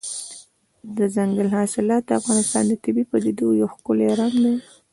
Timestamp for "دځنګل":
0.97-1.49